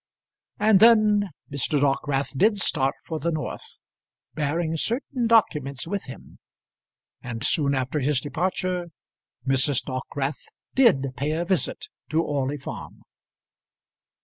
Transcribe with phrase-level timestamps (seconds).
[0.59, 1.79] And then Mr.
[1.79, 3.81] Dockwrath did start for the north,
[4.33, 6.39] bearing certain documents with him;
[7.21, 8.87] and soon after his departure
[9.47, 9.83] Mrs.
[9.83, 10.41] Dockwrath
[10.73, 13.01] did pay a visit to Orley Farm.